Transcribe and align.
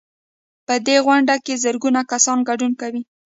په 0.67 0.75
دې 0.85 0.97
غونډه 1.05 1.35
کې 1.45 1.61
زرګونه 1.63 2.01
کسان 2.11 2.37
ګډون 2.49 2.71
کوي. 2.81 3.01